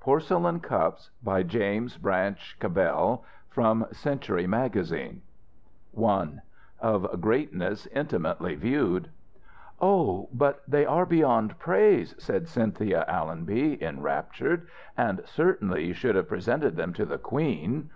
[0.00, 5.22] PORCELAIN CUPS BY JAMES BRANCH CABELL From Century Magazine
[5.98, 6.28] I
[6.80, 9.08] OF GREATNESS INTIMATELY VIEWED
[9.80, 16.28] "Oh, but they are beyond praise," said Cynthia Allonby, enraptured, "and certainly you should have
[16.28, 17.88] presented them to the Queen."